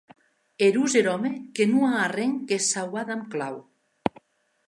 Erós 0.67 0.93
er 1.01 1.09
òme 1.11 1.31
que 1.59 1.67
non 1.73 1.83
a 1.89 2.01
arren 2.05 2.33
que 2.51 2.57
sauvar 2.71 3.03
damb 3.11 3.27
clau! 3.35 3.59